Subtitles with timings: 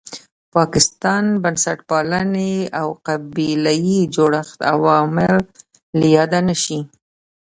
[0.55, 5.35] پاکستان، بنسټپالنې او قبیله یي جوړښت عوامل
[5.99, 6.79] له یاده نه شي.